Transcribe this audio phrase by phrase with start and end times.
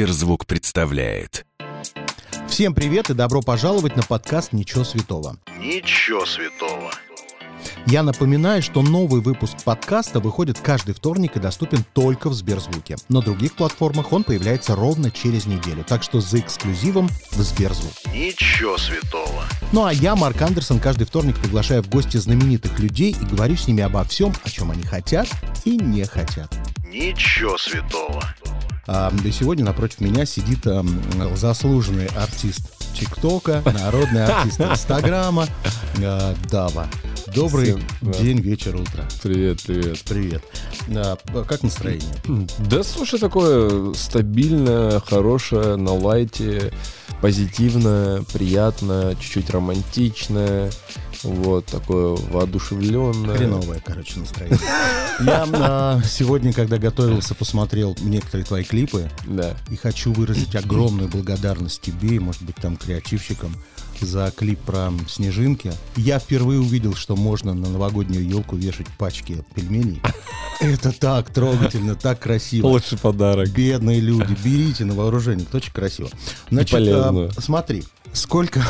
[0.00, 1.44] Сберзвук представляет.
[2.48, 5.36] Всем привет и добро пожаловать на подкаст «Ничего святого».
[5.58, 6.90] Ничего святого.
[7.84, 12.96] Я напоминаю, что новый выпуск подкаста выходит каждый вторник и доступен только в Сберзвуке.
[13.10, 17.92] На других платформах он появляется ровно через неделю, так что за эксклюзивом в Сберзвук.
[18.06, 19.44] Ничего святого.
[19.72, 23.68] Ну а я, Марк Андерсон, каждый вторник приглашаю в гости знаменитых людей и говорю с
[23.68, 25.28] ними обо всем, о чем они хотят
[25.66, 26.50] и не хотят.
[26.86, 28.22] Ничего святого.
[28.92, 30.66] А, сегодня напротив меня сидит
[31.36, 35.46] заслуженный артист ТикТока, народный артист Инстаграма,
[36.02, 36.88] а, Дава.
[37.32, 38.18] Добрый Всем, да.
[38.18, 39.04] день, вечер, утро.
[39.22, 40.00] Привет, привет.
[40.08, 40.42] Привет.
[40.88, 42.10] А, как настроение?
[42.68, 46.72] Да, слушай, такое стабильное, хорошее, на лайте,
[47.20, 50.72] позитивное, приятное, чуть-чуть романтичное,
[51.22, 53.36] вот, такое воодушевленное.
[53.36, 54.58] Хреновое, короче, настроение.
[55.20, 59.56] Я а, сегодня, когда готовился, посмотрел некоторые твои клипы Да.
[59.70, 63.54] и хочу выразить огромную благодарность тебе и, может быть, там креативщикам
[64.00, 65.72] за клип про снежинки.
[65.96, 70.00] Я впервые увидел, что можно на новогоднюю елку вешать пачки пельменей.
[70.60, 72.66] Это так трогательно, так красиво.
[72.66, 73.48] Лучший подарок.
[73.50, 76.08] Бедные люди, берите на вооружение, это очень красиво.
[76.50, 78.62] Значит, а, смотри, сколько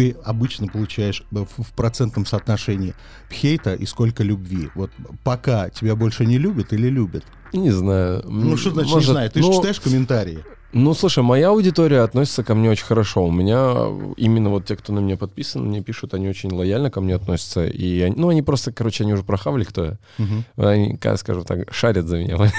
[0.00, 2.94] ты обычно получаешь в в процентном соотношении
[3.30, 4.70] хейта и сколько любви?
[4.74, 4.90] Вот
[5.24, 7.22] пока тебя больше не любят или любят?
[7.52, 8.22] Не знаю.
[8.26, 9.30] Ну, что значит Может, не знаю?
[9.30, 10.38] Ты же ну, читаешь комментарии.
[10.72, 13.26] Ну, слушай, моя аудитория относится ко мне очень хорошо.
[13.26, 17.02] У меня именно вот те, кто на меня подписан, мне пишут, они очень лояльно ко
[17.02, 17.66] мне относятся.
[17.66, 19.98] И они, ну, они просто, короче, они уже прохавали, кто я.
[20.16, 20.44] Мгм.
[20.56, 22.38] Они, скажем так, шарят за меня.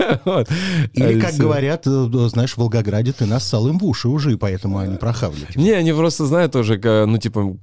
[0.94, 4.36] Или, как говорят, э, э, знаешь, в Волгограде ты нассал им в уши уже, и
[4.36, 5.46] поэтому они прохавли.
[5.50, 5.62] тебя.
[5.62, 7.56] Не, они просто знают ка- ну, типа,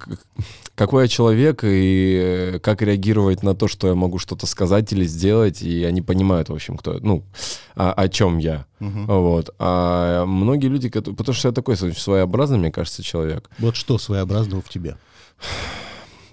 [0.76, 5.06] какой я человек и э, как реагировать на то, что я могу что-то сказать или
[5.06, 7.24] сделать, и они понимают, в общем, кто, ну,
[7.76, 8.66] о, о чем я.
[8.80, 9.06] Мгм.
[9.08, 9.50] Вот.
[9.60, 13.50] А многие люди, потому что я такой своеобразный, мне кажется, человек.
[13.60, 14.98] Вот что своеобразного в тебе?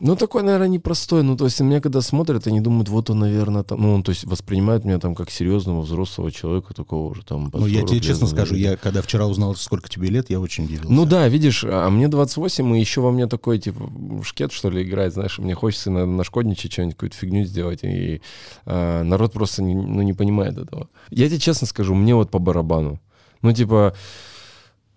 [0.05, 1.23] Ну, такой, наверное, непростой.
[1.23, 4.11] Ну, то есть, меня когда смотрят, они думают, вот он, наверное, там, ну, он, то
[4.11, 7.49] есть, воспринимает меня там как серьезного взрослого человека, такого уже там.
[7.51, 8.45] Ну, я 40 тебе лет, честно наверное.
[8.47, 10.93] скажу, я когда вчера узнал, сколько тебе лет, я очень удивился.
[10.93, 13.91] Ну да, видишь, а мне 28, и еще во мне такой, типа,
[14.23, 18.21] шкет, что ли, играет, знаешь, мне хочется иногда нашкодничать, что-нибудь, какую-то фигню сделать, и
[18.67, 20.91] а, народ просто не, ну, не понимает этого.
[21.09, 23.01] Я тебе честно скажу, мне вот по барабану.
[23.41, 23.95] Ну, типа,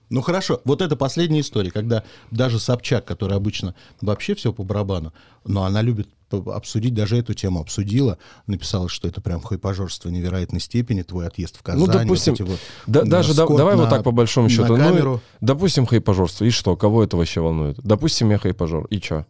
[0.10, 5.14] Ну хорошо, вот это последняя история, когда даже Собчак, которая обычно вообще все по барабану,
[5.46, 11.02] но она любит обсудить, даже эту тему обсудила, написала, что это прям хайпажорство невероятной степени,
[11.02, 11.80] твой отъезд в Казань.
[11.82, 14.76] ну, допустим, вот вот, да- даже да- давай на- вот так по большому на счету.
[14.76, 15.22] Ну, камеру.
[15.42, 17.78] допустим, хайпажорство, и что, кого это вообще волнует?
[17.82, 19.26] Допустим, я хайпажор, и что?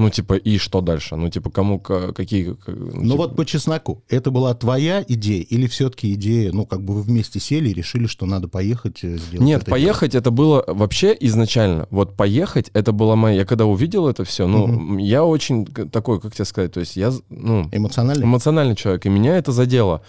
[0.00, 1.16] Ну, типа, и что дальше?
[1.16, 2.54] Ну, типа, кому, ка- какие...
[2.54, 6.82] ка- Ну типа- вот по чесноку, это была твоя идея или все-таки идея, ну как
[6.82, 10.30] бы вы вместе сели и решили, что надо поехать э, сделать Нет, это поехать это
[10.30, 11.86] было вообще изначально.
[11.90, 13.40] Вот поехать это была моя.
[13.40, 17.12] Я когда увидел это все, ну, я очень такой, как тебе сказать, то есть я,
[17.28, 17.68] ну, дело?
[17.72, 18.24] Эмоционально?
[18.24, 20.00] эмоциональный человек, и меня это задело.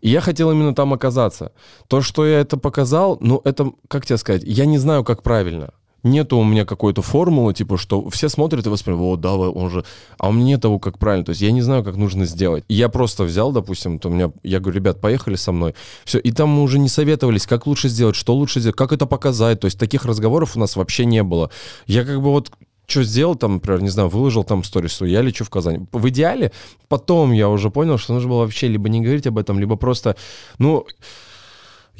[0.00, 1.52] И я хотел именно там оказаться.
[1.88, 5.70] То, что я это показал, ну, это, как тебе сказать, я не знаю, как правильно.
[6.02, 9.84] Нету у меня какой-то формулы, типа, что все смотрят и воспринимают, о, давай, он же...
[10.18, 11.24] А у меня нет того, как правильно.
[11.24, 12.64] То есть я не знаю, как нужно сделать.
[12.68, 14.32] Я просто взял, допустим, то у меня...
[14.42, 15.74] Я говорю, ребят, поехали со мной.
[16.04, 19.06] Все, и там мы уже не советовались, как лучше сделать, что лучше сделать, как это
[19.06, 19.60] показать.
[19.60, 21.50] То есть таких разговоров у нас вообще не было.
[21.86, 22.50] Я как бы вот
[22.90, 25.86] что сделал, там, например, не знаю, выложил там сторис, что я лечу в Казань.
[25.92, 26.50] В идеале,
[26.88, 30.16] потом я уже понял, что нужно было вообще либо не говорить об этом, либо просто,
[30.58, 30.86] ну,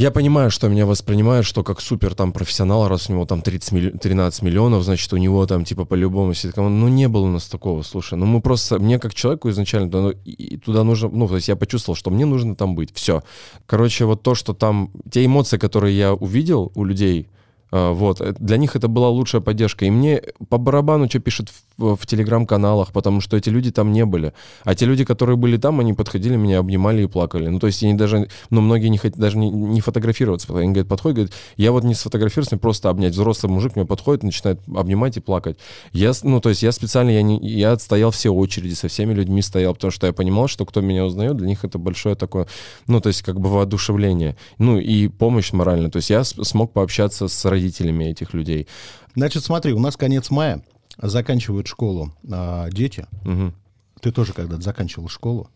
[0.00, 3.72] я понимаю, что меня воспринимают, что как супер там профессионал, раз у него там 30
[3.72, 6.78] милли- 13 миллионов, значит, у него там типа по-любому команда.
[6.78, 8.16] Ну, не было у нас такого, слушай.
[8.16, 11.56] Ну, мы просто, мне как человеку изначально туда, ну, туда нужно, ну, то есть я
[11.56, 12.94] почувствовал, что мне нужно там быть.
[12.94, 13.22] Все.
[13.66, 17.28] Короче, вот то, что там, те эмоции, которые я увидел у людей,
[17.70, 19.84] Вот, э, для них это была лучшая поддержка.
[19.84, 24.04] И мне по барабану, что пишут в, в телеграм-каналах, потому что эти люди там не
[24.04, 24.32] были.
[24.64, 27.48] А те люди, которые были там, они подходили, меня обнимали и плакали.
[27.48, 30.48] Ну, то есть они даже, ну, многие не хотят даже не, не фотографироваться.
[30.56, 33.12] Они говорят, подходят, говорят, я вот не сфотографируюсь, мне просто обнять.
[33.12, 35.58] Взрослый мужик мне подходит, начинает обнимать и плакать.
[35.92, 39.42] Я, ну, то есть я специально, я, не, я отстоял все очереди, со всеми людьми
[39.42, 42.48] стоял, потому что я понимал, что кто меня узнает, для них это большое такое,
[42.88, 44.36] ну, то есть как бы воодушевление.
[44.58, 45.90] Ну, и помощь моральная.
[45.90, 48.66] То есть я смог пообщаться с родителями этих людей.
[49.14, 50.64] Значит, смотри, у нас конец мая,
[50.98, 53.06] заканчивают школу а, дети.
[53.24, 53.54] Мгм.
[54.00, 55.48] Ты тоже когда-то заканчивал школу.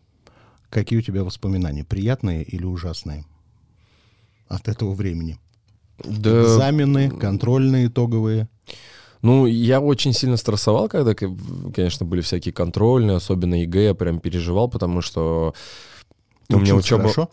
[0.70, 3.24] Какие у тебя воспоминания, приятные или ужасные
[4.48, 5.38] от этого времени?
[6.02, 8.48] Да, Экзамены, контрольные, итоговые.
[9.22, 14.68] Ну, я очень сильно стрессовал, когда, конечно, были всякие контрольные, особенно ЕГЭ, я прям переживал,
[14.68, 15.54] потому что
[16.50, 17.02] у меня учеба...
[17.02, 17.30] хорошо?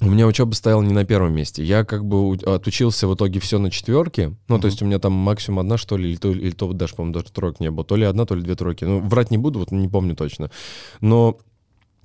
[0.00, 1.62] У меня учеба стояла не на первом месте.
[1.62, 4.34] Я как бы отучился в итоге все на четверке.
[4.48, 6.94] Ну, то есть у меня там максимум одна, что ли, или то, или то даже,
[6.94, 7.84] по-моему, даже троек не было.
[7.84, 8.84] То ли одна, то ли две тройки.
[8.84, 10.50] Ну, врать не буду, вот не помню точно.
[11.02, 11.38] Но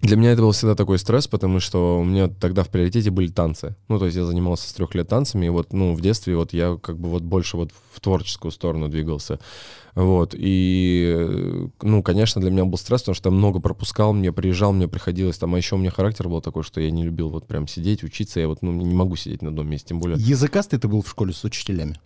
[0.02, 3.28] для меня это был всегда такой стресс, потому что у меня тогда в приоритете были
[3.28, 3.76] танцы.
[3.88, 6.54] Ну, то есть я занимался с трех лет танцами, и вот, ну, в детстве вот
[6.54, 9.40] я как бы вот больше вот в творческую сторону двигался.
[9.96, 14.74] Вот, и, ну, конечно, для меня был стресс, потому что я много пропускал, мне приезжал,
[14.74, 17.48] мне приходилось там, а еще у меня характер был такой, что я не любил вот
[17.48, 20.18] прям сидеть, учиться, я вот, ну, не могу сидеть на одном месте, тем более...
[20.20, 21.98] Языкастый ты был в школе с учителями?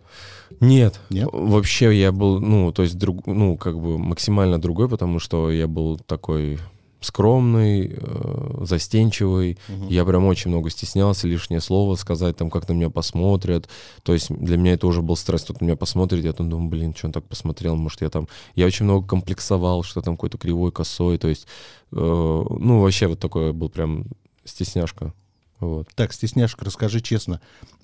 [0.59, 0.99] Нет.
[1.09, 1.29] Нет?
[1.33, 5.67] Вообще я был, ну, то есть, друг, ну, как бы максимально другой, потому что я
[5.67, 6.59] был такой
[7.01, 9.57] скромный, э, застенчивый.
[9.87, 13.69] Я прям очень много стеснялся, лишнее слово сказать, там, как на меня посмотрят.
[14.03, 16.69] То есть для меня это уже был стресс, тут на меня посмотрит, я там думаю,
[16.69, 18.27] блин, что он так посмотрел, может, я там...
[18.55, 21.47] Я очень много комплексовал, что там какой-то кривой, косой, то есть,
[21.91, 24.05] э, ну, вообще вот такой был прям
[24.43, 25.13] стесняшка.
[25.59, 25.87] Вот.
[25.95, 27.41] Так, стесняшка, расскажи честно,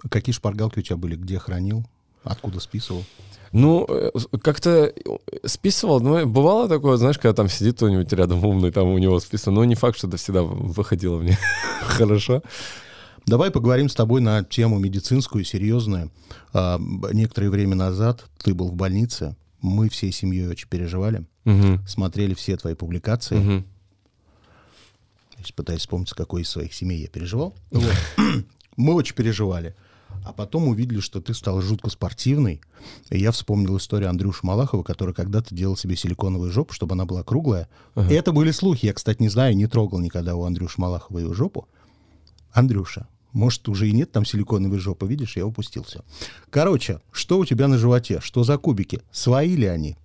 [0.09, 1.85] какие шпаргалки у тебя были, где хранил,
[2.25, 3.04] откуда списывал?
[3.51, 4.12] Ну, э,
[4.42, 4.94] как-то
[5.45, 9.56] списывал, ну, бывало такое, знаешь, когда там сидит кто-нибудь рядом умный, там у него списано,
[9.56, 11.38] но не факт, что это всегда выходило мне
[11.81, 12.42] хорошо.
[13.25, 16.12] Давай поговорим с тобой на тему медицинскую, серьезную.
[16.54, 16.80] А,
[17.13, 22.57] некоторое время назад ты был в больнице, мы всей семьей очень переживали, Мгм, смотрели все
[22.57, 23.36] твои публикации.
[23.38, 23.66] мгм.
[25.38, 27.56] Сейчас пытаюсь вспомнить, какой из своих семей я переживал.
[27.71, 27.94] Вот.
[28.78, 29.75] Мы очень переживали.
[30.23, 32.62] А потом увидели, что ты стал жутко спортивный.
[33.09, 37.23] И я вспомнил историю Андрюши Малахова, который когда-то делал себе силиконовую жопу, чтобы она была
[37.23, 37.67] круглая.
[37.95, 38.85] И это были слухи.
[38.85, 41.67] Я, кстати, не знаю, не трогал никогда у Андрюши Малахова его жопу.
[42.53, 46.00] Андрюша, может, уже и нет там силиконовой жопы, видишь, я упустил все.
[46.50, 48.21] Короче, что у тебя на животе?
[48.21, 49.01] Что за кубики?
[49.11, 49.97] Свои ли они?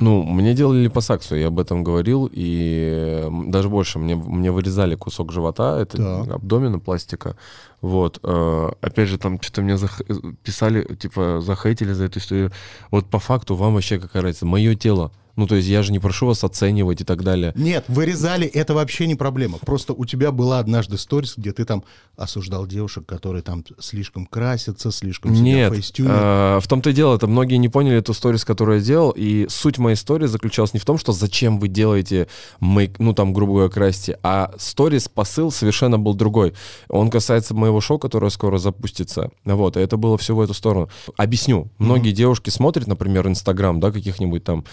[0.00, 4.94] Ну, мне делали липосакцию, я об этом говорил, и э, даже больше, мне, мне вырезали
[4.94, 6.34] кусок живота, это Так.
[6.36, 7.36] абдомена, пластика,
[7.80, 8.20] вот.
[8.22, 12.52] э, опять же, там что-то мне зах- писали, типа, захейтили за эту историю.
[12.92, 14.46] Вот по факту вам вообще какая разница?
[14.46, 15.10] Мое тело.
[15.38, 17.52] Ну, то есть я же не прошу вас оценивать и так далее.
[17.54, 19.58] Нет, вырезали, это вообще не проблема.
[19.58, 21.84] Просто у тебя была однажды сторис, где ты там
[22.16, 26.10] осуждал девушек, которые там слишком красятся, слишком себя Нет, фейстюнят.
[26.12, 29.46] э, в том-то и дело, это многие не поняли эту сторис, которую я делал, и
[29.48, 32.26] суть моей истории заключалась не в том, что зачем вы делаете
[32.58, 36.54] мейк, ну там, грубо говоря, красьте, а сторис, посыл совершенно был другой.
[36.88, 40.88] Он касается моего шоу, которое скоро запустится, вот, и это было все в эту сторону.
[41.16, 44.64] Объясню, многие девушки смотрят, например, Инстаграм, да, каких-нибудь там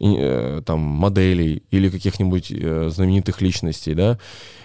[0.00, 4.18] э, там моделей или каких-нибудь э, знаменитых личностей, да,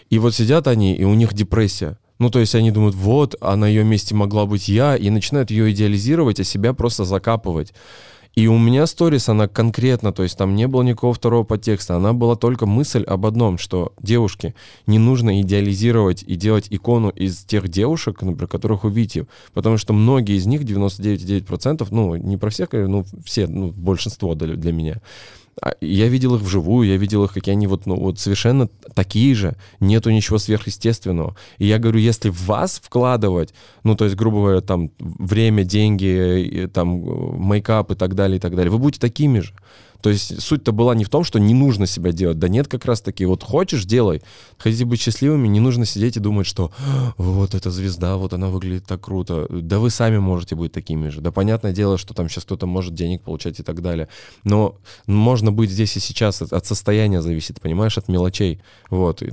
[0.09, 1.97] и вот сидят они, и у них депрессия.
[2.17, 5.51] Ну, то есть они думают, вот, а на ее месте могла быть я, и начинают
[5.51, 7.73] ее идеализировать, а себя просто закапывать.
[8.35, 12.11] И у меня сторис, она конкретно, то есть там не было никакого второго подтекста, она
[12.11, 14.53] была только мысль об одном, что девушки,
[14.87, 20.35] не нужно идеализировать и делать икону из тех девушек, например, которых увидите, потому что многие
[20.35, 25.01] из них, 99,9%, ну, не про всех, ну, все, ну, большинство для, для меня,
[25.81, 29.55] я видел их вживую, я видел их, какие они вот, ну, вот совершенно такие же,
[29.79, 31.35] нету ничего сверхъестественного.
[31.57, 33.53] И я говорю, если в вас вкладывать,
[33.83, 38.39] ну, то есть, грубо говоря, там, время, деньги, там, э, мейкап и так далее, и
[38.39, 39.53] так далее, вы будете такими же.
[40.05, 42.37] То есть суть-то была не в том, что не нужно себя делать.
[42.37, 44.21] Да нет, как раз таки, вот хочешь, делай.
[44.59, 48.49] Хотите быть счастливыми, не нужно сидеть и думать, что «А, вот эта звезда, вот она
[48.49, 49.47] выглядит так круто.
[49.49, 51.21] Да вы сами можете быть такими же.
[51.21, 54.07] Да понятное дело, что там сейчас кто-то может денег получать и так далее.
[54.43, 54.75] Но
[55.07, 56.39] можно быть здесь и сейчас.
[56.43, 58.61] От, состояния зависит, понимаешь, от мелочей.
[58.91, 59.23] Вот.
[59.23, 59.31] И,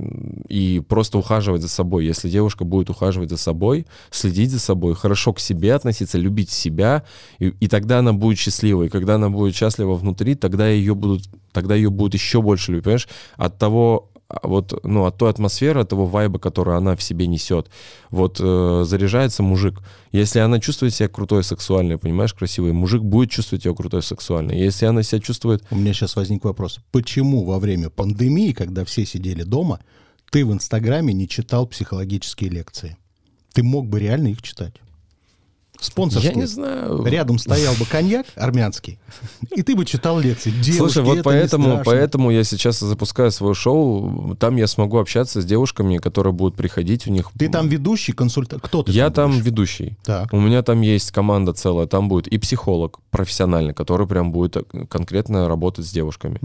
[0.49, 2.07] и просто ухаживать за собой.
[2.07, 7.03] Если девушка будет ухаживать за собой, следить за собой, хорошо к себе относиться, любить себя,
[7.37, 8.81] и, и тогда она будет счастлива.
[8.81, 12.83] И когда она будет счастлива внутри, тогда ее будут, тогда ее будут еще больше любить,
[12.83, 13.07] понимаешь?
[13.37, 17.27] От того, а, вот, ну, от той атмосферы, от того вайба, который она в себе
[17.27, 17.69] несет.
[18.09, 19.79] Вот э, заряжается мужик.
[20.11, 24.57] Если она чувствует себя крутой, сексуальной, понимаешь, красивой, мужик будет чувствовать ее крутой, сексуальной.
[24.57, 25.63] Если она себя чувствует...
[25.69, 26.79] У меня сейчас возник вопрос.
[26.91, 29.79] Почему во время пандемии, когда все сидели дома,
[30.31, 32.97] ты в Инстаграме не читал психологические лекции?
[33.53, 34.73] Ты мог бы реально их читать.
[35.83, 36.33] Спонсорские.
[36.33, 37.03] Я не знаю.
[37.05, 38.97] Рядом стоял бы коньяк армянский,
[39.51, 40.49] и ты бы читал лекции.
[40.51, 44.35] Девушки, Слушай, вот поэтому, поэтому я сейчас запускаю свое шоу.
[44.39, 47.07] Там я смогу общаться с девушками, которые будут приходить.
[47.07, 48.63] У них Ты там ведущий, консультант.
[48.63, 49.45] Кто ты я там будешь?
[49.45, 49.97] ведущий.
[50.03, 50.31] Так.
[50.33, 54.63] У меня там есть команда целая, там будет и психолог профессиональный, который прям будет э,
[54.89, 56.39] конкретно работать с девушками.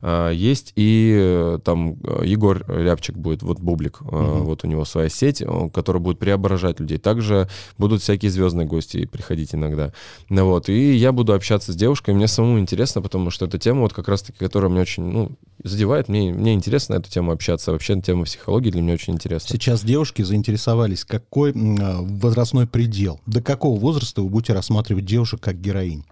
[0.00, 4.04] А, Есть и э, там э, Егор Рябчик будет, вот Бублик, э,
[4.40, 6.98] вот у него своя сеть, который будет преображать людей.
[6.98, 7.48] Также
[7.78, 8.83] будут всякие звездные гости.
[8.84, 9.92] Гости приходить иногда.
[10.28, 13.80] Ну, вот, и я буду общаться с девушкой, мне самому интересно, потому что эта тема,
[13.80, 17.72] вот как раз-таки, которая мне очень, ну, задевает, мне, мне интересно на эту тему общаться,
[17.72, 19.48] вообще тема психологии для меня очень интересна.
[19.48, 25.60] Сейчас девушки заинтересовались, какой а, возрастной предел, до какого возраста вы будете рассматривать девушек как
[25.60, 26.04] героинь?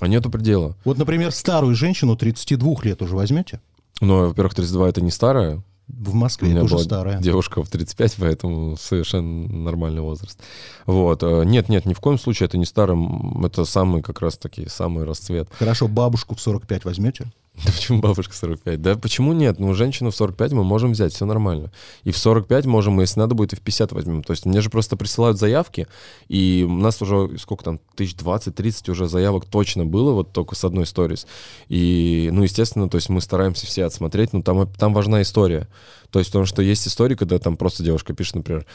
[0.00, 0.76] А нету предела.
[0.84, 3.60] Вот, например, старую женщину 32 лет уже возьмете?
[4.00, 5.62] Но, во-первых, 32 это не старая,
[5.98, 7.18] В У Москве меня это уже была старая.
[7.20, 10.38] девушка в 35, поэтому совершенно нормальный возраст.
[10.86, 11.22] Вот.
[11.22, 14.68] э, Нет, нет, ни в коем случае это не старым, это самый как раз таки
[14.68, 15.48] самый расцвет.
[15.58, 17.30] Хорошо, бабушку в 45 возьмете?
[17.64, 18.80] Да почему бабушка 45?
[18.80, 19.58] Да почему нет?
[19.58, 21.70] Ну, женщину в 45 мы можем взять, все нормально.
[22.04, 24.22] И в 45 можем, если надо будет, и в 50 возьмем.
[24.22, 25.86] То есть мне же просто присылают заявки,
[26.28, 30.64] и у нас уже, сколько там, тысяч 20-30 уже заявок точно было, вот только с
[30.64, 31.26] одной сторис.
[31.68, 35.68] И, ну, естественно, то есть мы стараемся все отсмотреть, но там, там важна история.
[36.10, 38.66] То есть потому что есть истории, когда там просто девушка пишет, например,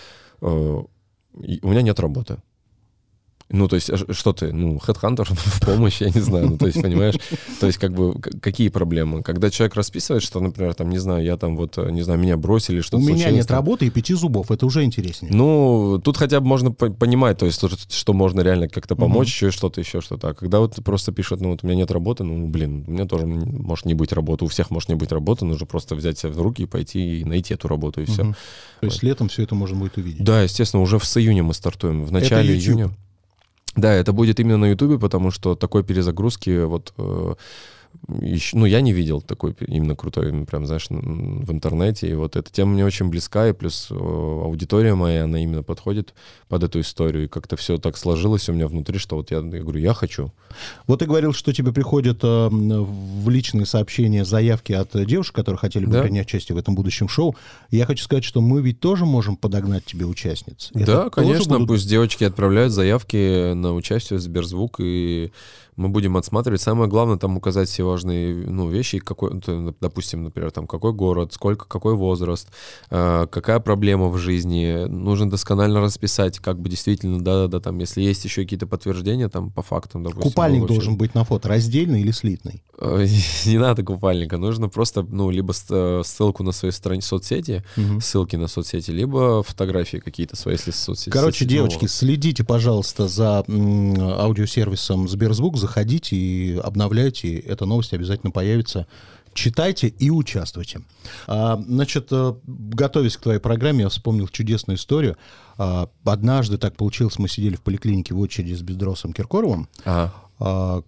[0.42, 0.84] э,
[1.42, 2.38] «И у меня нет работы.
[3.50, 6.66] Ну, то есть, а что ты, ну, хедхантер в помощь, я не знаю, ну, то
[6.66, 7.16] есть, понимаешь,
[7.60, 9.22] то есть, как бы, какие проблемы?
[9.22, 12.38] Когда человек расписывает, что, например, там, не знаю, я там вот, э, не знаю, меня
[12.38, 13.58] бросили, У что-то меня случилось, нет там.
[13.58, 15.32] работы и пяти зубов, это уже интереснее.
[15.32, 17.62] Ну, тут хотя бы можно по- понимать, то есть,
[17.94, 20.30] что, можно реально как-то помочь, еще что-то, еще что-то.
[20.30, 23.06] А когда вот просто пишут, ну, вот у меня нет работы, ну, блин, у меня
[23.06, 26.32] тоже может не быть работы, у всех может не быть работы, нужно просто взять себя
[26.32, 28.34] в руки и пойти и найти эту работу, и все.
[28.80, 30.24] То есть летом все это можно будет увидеть.
[30.24, 32.06] Да, естественно, уже с июня мы стартуем.
[32.06, 32.90] В начале июня.
[33.76, 37.36] Да, это будет именно на Ютубе, потому что такой перезагрузки вот э,
[38.22, 42.08] ещё- ну, я не видел такой именно крутой, прям, знаешь, в интернете.
[42.10, 46.14] И вот эта тема мне очень близка, и плюс э, аудитория моя, она именно подходит
[46.48, 47.26] под эту историю.
[47.26, 50.32] И как-то все так сложилось у меня внутри, что вот я, я говорю, я хочу.
[50.88, 55.86] Вот ты говорил, что тебе приходят э, в личные сообщения заявки от девушек, которые хотели
[55.86, 56.02] бы Да.
[56.04, 57.36] принять участие в этом будущем шоу.
[57.72, 60.70] Я хочу сказать, что мы ведь тоже можем подогнать тебе участниц.
[60.74, 65.32] Это да, конечно, будут- пусть девочки отправляют заявки на участие в Сберзвук, и
[65.76, 66.62] мы будем отсматривать.
[66.62, 69.42] Самое главное там указать все важные ну, вещи, какой,
[69.82, 72.50] допустим, например, там какой город, сколько, какой возраст,
[72.90, 74.86] э, какая проблема в жизни.
[74.88, 79.62] Нужно досконально расписать, как бы действительно, да-да-да, там, если есть еще какие-то подтверждения, там, по
[79.62, 80.30] фактам, допустим.
[80.30, 82.64] Купальник ну, вообще- должен быть на фото раздельный или слитный?
[82.80, 83.06] Э,
[83.46, 87.64] Не надо купальника, нужно просто, ну, либо э, ссылку на свои страницы соцсети,
[88.02, 91.10] ссылки на соцсети, либо фотографии какие-то свои, если соцсети.
[91.10, 97.38] Короче, соцсети, девочки, следите, пожалуйста, за аудиосервисом Сберзвук, заходите и обновляйте.
[97.40, 98.88] Эта новость обязательно появится.
[99.34, 100.80] Читайте и участвуйте.
[101.28, 105.18] А, значит, э, готовясь к твоей программе, я вспомнил чудесную историю.
[105.58, 110.14] А, однажды так получилось, мы сидели в поликлинике в очереди с Бедросом Киркоровым, Ага.
[110.40, 110.82] а,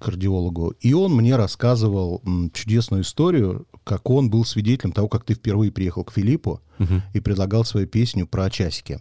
[0.00, 2.20] кардиологу, и он мне рассказывал
[2.52, 7.02] чудесную историю, как он был свидетелем того, как ты впервые приехал к Филиппу Мгм.
[7.14, 9.00] и предлагал свою песню про часики.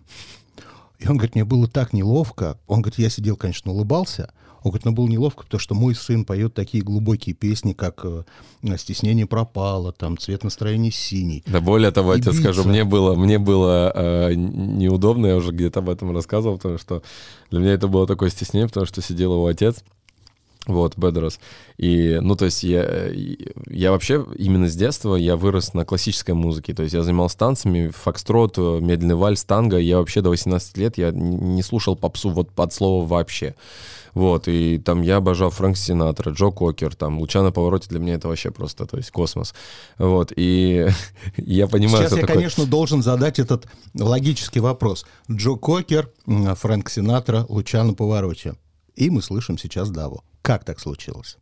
[1.01, 2.60] И он говорит, мне было так неловко.
[2.67, 4.31] Он говорит, я сидел, конечно, улыбался.
[4.62, 8.24] Он говорит, но было неловко, потому что мой сын поет такие глубокие песни, как э,
[8.77, 11.43] «Стеснение пропало», там «Цвет настроения синий».
[11.48, 15.79] Да более того, я тебе скажу, мне было, мне было э, неудобно, я уже где-то
[15.79, 17.01] об этом рассказывал, потому что
[17.50, 19.84] для меня это было такое стеснение, потому что сидел его отец,
[20.68, 21.39] вот, Бедрос.
[21.77, 23.10] И, ну, то есть я,
[23.68, 26.74] я вообще именно с детства я вырос на классической музыке.
[26.74, 29.77] То есть я занимался танцами, фокстрот, медленный вальс, танго.
[29.77, 33.56] Я вообще до 18 лет я не слушал попсу вот под слово вообще.
[34.13, 38.15] Вот, и там я обожал Фрэнк Синатра, Джо Кокер, там «Луча на повороте» для меня
[38.15, 39.53] это вообще просто, то есть космос.
[39.98, 40.89] Вот, и
[41.38, 42.36] я понимаю, Сейчас я, такое...
[42.36, 45.06] конечно, должен задать этот логический вопрос.
[45.32, 48.56] Джо Кокер, Фрэнк Синатра, «Луча на повороте».
[48.96, 50.24] И мы слышим сейчас Даву.
[50.41, 51.38] Как так случилось?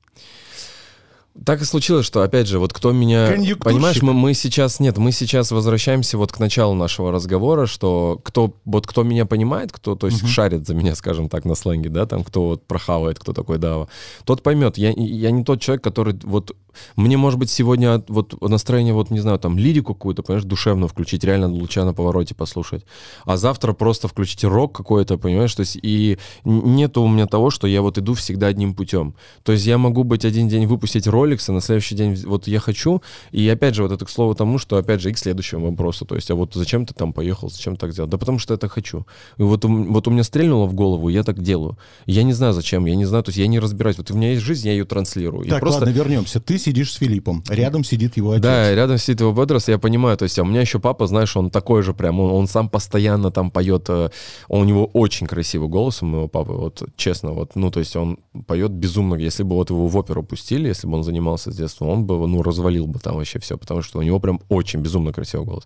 [1.46, 3.30] Так и случилось, что, опять же, вот кто меня...
[3.64, 4.80] Понимаешь, мы, мы сейчас...
[4.80, 9.72] Нет, мы сейчас возвращаемся вот к началу нашего разговора, что кто, вот кто меня понимает,
[9.72, 13.20] кто, то есть, шарит за меня, скажем так, на сленге, да, там, кто вот прохавает,
[13.20, 13.88] кто такой Дава,
[14.26, 14.78] тот поймет.
[14.78, 16.56] Я, я не тот человек, который вот...
[16.96, 20.88] Мне, может быть, сегодня от- вот настроение, вот, не знаю, там, лирику какую-то, понимаешь, душевно
[20.88, 22.86] включить, реально луча на повороте послушать.
[23.26, 27.68] А завтра просто включить рок какой-то, понимаешь, то есть, и нету у меня того, что
[27.68, 29.16] я вот иду всегда одним путем.
[29.44, 32.60] То есть я могу быть один день выпустить роликс, а на следующий день вот я
[32.60, 35.70] хочу, и опять же вот это к слову тому, что опять же и к следующему
[35.70, 38.10] вопросу, то есть, а вот зачем ты там поехал, зачем так сделал?
[38.10, 39.06] Да потому что так хочу.
[39.38, 41.78] И вот, вот у меня стрельнуло в голову, я так делаю.
[42.06, 43.98] Я не знаю зачем, я не знаю, то есть я не разбираюсь.
[43.98, 45.46] Вот у меня есть жизнь, я ее транслирую.
[45.46, 45.80] Я так, просто...
[45.80, 46.40] ладно, вернемся.
[46.40, 48.44] Ты сидишь с Филиппом, рядом сидит его отец.
[48.44, 51.36] Да, рядом сидит его Бедрос, я понимаю, то есть, а у меня еще папа, знаешь,
[51.36, 54.10] он такой же прям, он, он сам постоянно там поет, э,
[54.48, 58.20] у него очень красивый голос у моего папы, вот честно, вот, ну, то есть он
[58.46, 61.86] поет безумно, если бы вот его в оперу пустили, если бы он занимался с детства,
[61.86, 65.14] он бы, ну, развалил бы там вообще все, потому что у него прям очень безумно
[65.14, 65.64] красивый голос.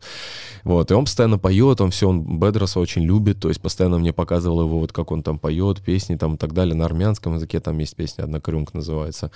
[0.64, 4.14] Вот, и он постоянно поет, он все, он Бедроса очень любит, то есть постоянно мне
[4.14, 7.60] показывал его, вот как он там поет, песни там и так далее, на армянском языке
[7.60, 9.32] там есть песня, одна крюмка называется.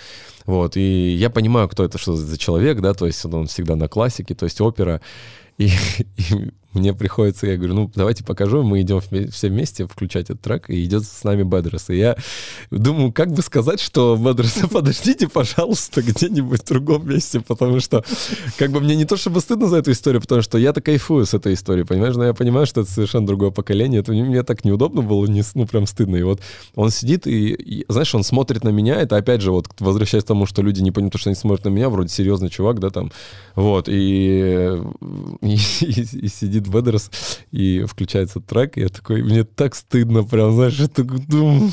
[0.45, 3.87] Вот, и я понимаю, кто это, что за человек, да, то есть он всегда на
[3.87, 5.01] классике, то есть опера,
[5.57, 5.69] и,
[6.17, 10.69] и мне приходится, я говорю, ну, давайте покажу, мы идем все вместе включать этот трек,
[10.69, 11.89] и идет с нами Бедрос.
[11.89, 12.17] И я
[12.71, 18.03] думаю, как бы сказать, что Бедрос, подождите, пожалуйста, где-нибудь в другом месте, потому что
[18.57, 21.33] как бы мне не то чтобы стыдно за эту историю, потому что я-то кайфую с
[21.33, 25.01] этой историей, понимаешь, но я понимаю, что это совершенно другое поколение, это мне так неудобно
[25.01, 26.15] было, не, ну, прям стыдно.
[26.15, 26.41] И вот
[26.75, 30.27] он сидит и, и, знаешь, он смотрит на меня, это опять же вот возвращаясь к
[30.27, 33.11] тому, что люди не понимают, что они смотрят на меня, вроде серьезный чувак, да, там,
[33.55, 34.77] вот, и,
[35.41, 37.09] и, и, и сидит Бедерс,
[37.51, 41.71] и включается трек, и я такой, мне так стыдно, прям, знаешь, я такой думаю,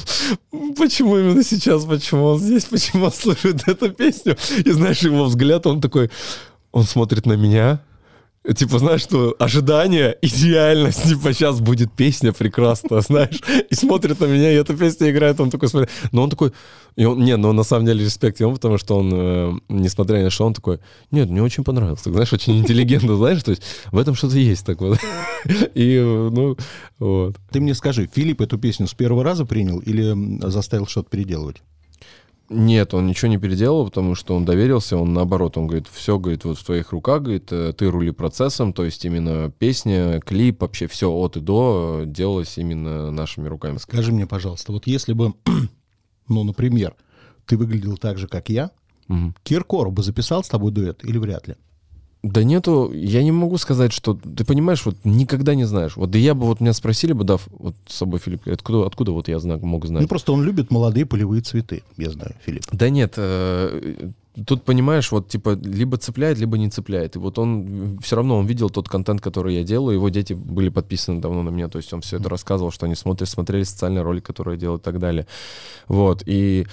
[0.77, 5.67] почему именно сейчас, почему он здесь, почему он слышит эту песню, и знаешь, его взгляд,
[5.67, 6.11] он такой,
[6.73, 7.81] он смотрит на меня,
[8.53, 14.53] Типа, знаешь, что ожидание идеально, типа, сейчас будет песня прекрасная, знаешь, и смотрит на меня,
[14.53, 15.91] и эта песня играет, он такой смотрит.
[16.13, 16.53] Но он такой,
[16.97, 20.25] и он, не, ну на самом деле респект ему, потому что он, э, несмотря ни
[20.25, 23.63] на что, он такой, нет, мне очень понравилось, так, знаешь, очень интеллигентно, знаешь, то есть
[23.91, 24.99] в этом что-то есть так вот.
[25.75, 26.57] И, ну,
[26.99, 27.37] вот.
[27.51, 30.15] Ты мне скажи, Филипп эту песню с первого раза принял или
[30.51, 31.63] заставил что-то переделывать?
[32.55, 36.45] Нет, он ничего не переделал, потому что он доверился, он наоборот, он говорит, все, говорит,
[36.45, 40.87] вот в твоих руках, говорит, э, ты рули процессом, то есть именно песня, клип, вообще
[40.87, 43.79] все от и до делалось именно нашими руками.
[43.79, 45.35] Скажи мне, пожалуйста, вот если бы,
[46.29, 46.95] ну, например,
[47.47, 48.71] ты выглядел так же, как я,
[49.09, 49.35] угу.
[49.43, 51.57] Киркоров бы записал с тобой дуэт или вряд ли?
[52.25, 55.95] Да нету, я не могу сказать, что, ты понимаешь, вот никогда не знаешь.
[55.95, 59.13] Вот да я бы, вот меня спросили бы, да, вот с собой Филипп, откуда, откуда
[59.13, 60.01] вот я знаю, мог знать?
[60.01, 62.65] Ну просто он любит молодые полевые цветы, я знаю, Филипп.
[62.73, 64.11] Да нет, э,
[64.47, 67.17] тут понимаешь, вот типа либо цепляет, либо не цепляет.
[67.17, 70.71] И вот он все равно он видел тот контент, который я делаю, его дети были
[70.71, 74.01] подписаны давно на меня, то есть он все это рассказывал, что они смотрят, смотрели социальный
[74.01, 75.27] ролик, который я делаю и так далее.
[75.89, 76.67] Вот, и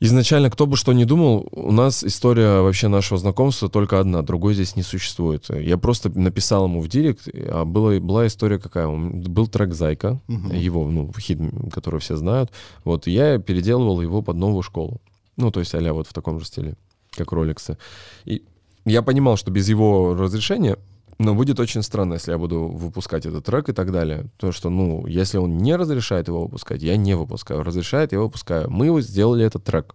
[0.00, 4.54] изначально, кто бы что ни думал, у нас история вообще нашего знакомства только одна, другой
[4.54, 5.46] здесь не существует.
[5.50, 8.88] Я просто написал ему в директ, а была, была история какая?
[8.88, 10.52] Был трек «Зайка», угу.
[10.52, 11.38] его, ну, хит,
[11.72, 12.50] который все знают.
[12.84, 15.00] Вот, я переделывал его под новую школу.
[15.36, 16.74] Ну, то есть а вот в таком же стиле,
[17.10, 17.76] как роликсы.
[18.24, 18.42] И
[18.84, 20.76] я понимал, что без его разрешения
[21.18, 24.26] но будет очень странно, если я буду выпускать этот трек и так далее.
[24.36, 27.62] То, что, ну, если он не разрешает его выпускать, я не выпускаю.
[27.62, 28.70] Разрешает, я выпускаю.
[28.70, 29.94] Мы его сделали этот трек.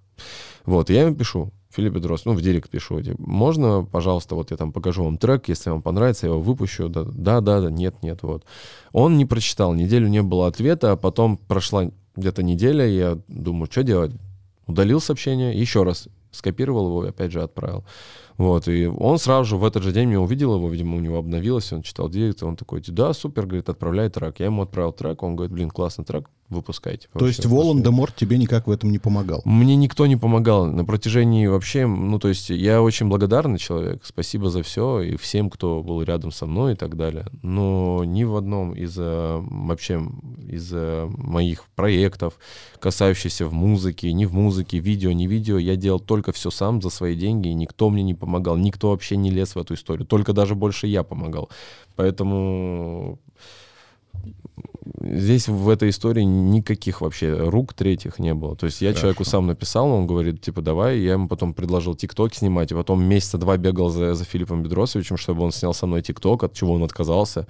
[0.66, 1.52] Вот, я ему пишу.
[1.72, 5.48] Филипп Бедрос, ну, в директ пишу, типа, можно, пожалуйста, вот я там покажу вам трек,
[5.50, 8.44] если вам понравится, я его выпущу, да, да, да, да нет, нет, вот.
[8.92, 13.84] Он не прочитал, неделю не было ответа, а потом прошла где-то неделя, я думаю, что
[13.84, 14.12] делать?
[14.66, 17.84] Удалил сообщение, еще раз скопировал его опять же отправил.
[18.40, 21.18] Вот, и он сразу же в этот же день меня увидел его, видимо, у него
[21.18, 24.40] обновилось, он читал директ, он такой, да, супер, говорит, отправляй трек.
[24.40, 27.10] Я ему отправил трек, он говорит, блин, классный трек, выпускайте.
[27.20, 29.42] То есть Волан-де-Морт тебе никак в этом не помогал?
[29.44, 30.68] Мне никто не помогал.
[30.68, 35.50] На протяжении вообще, ну, то есть я очень благодарный человек, спасибо за все, и всем,
[35.50, 37.26] кто был рядом со мной и так далее.
[37.44, 40.02] Но ни в одном из э, вообще
[40.48, 42.40] из моих проектов,
[42.80, 46.90] касающихся в музыке, ни в музыке, видео, не видео, я делал только все сам за
[46.90, 50.06] свои деньги, и никто мне не помогал помогал, никто вообще не лез в эту историю,
[50.06, 51.50] только даже больше я помогал.
[51.96, 53.18] Поэтому
[55.02, 58.56] здесь в этой истории никаких вообще рук третьих не было.
[58.56, 59.02] То есть я Хорошо.
[59.02, 63.04] человеку сам написал, он говорит, типа, давай, я ему потом предложил ТикТок снимать, и потом
[63.04, 66.74] месяца два бегал за, за Филиппом Бедросовичем, чтобы он снял со мной ТикТок, от чего
[66.74, 67.48] он отказался.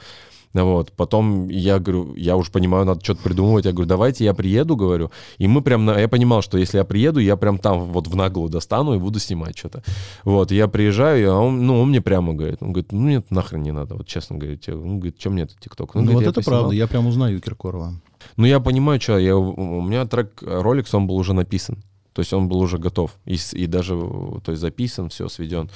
[0.53, 0.91] Вот.
[0.93, 3.65] Потом я говорю, я уже понимаю, надо что-то придумывать.
[3.65, 5.11] Я говорю, давайте я приеду, говорю.
[5.37, 5.99] И мы прям, на...
[5.99, 9.19] я понимал, что если я приеду, я прям там вот в наглую достану и буду
[9.19, 9.83] снимать что-то.
[10.23, 13.61] Вот, я приезжаю, а он, ну, он мне прямо говорит, он говорит, ну, нет, нахрен
[13.61, 14.67] не надо, вот честно говорит.
[14.67, 15.95] Он говорит, что мне это ТикТок?
[15.95, 17.93] Ну, ну говорит, вот это правда, я прям узнаю Киркорова.
[18.35, 21.83] Ну, я понимаю, что, я, у меня трек Rolex, он был уже написан.
[22.19, 23.95] То есть он был уже готов и, и даже
[24.43, 25.69] то есть записан, все сведен.